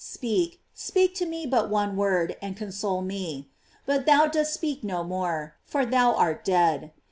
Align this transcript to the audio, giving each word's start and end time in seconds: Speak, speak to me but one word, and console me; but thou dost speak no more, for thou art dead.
Speak, 0.03 0.59
speak 0.73 1.13
to 1.13 1.27
me 1.27 1.45
but 1.45 1.69
one 1.69 1.95
word, 1.95 2.35
and 2.41 2.57
console 2.57 3.03
me; 3.03 3.51
but 3.85 4.07
thou 4.07 4.25
dost 4.25 4.51
speak 4.51 4.83
no 4.83 5.03
more, 5.03 5.53
for 5.67 5.85
thou 5.85 6.13
art 6.15 6.43
dead. 6.43 6.91